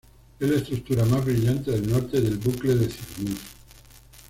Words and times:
Es 0.39 0.49
la 0.49 0.55
estructura 0.55 1.05
más 1.05 1.23
brillante 1.23 1.69
del 1.69 1.87
norte 1.87 2.19
del 2.21 2.37
Bucle 2.39 2.73
de 2.73 2.87
Cygnus. 2.89 3.37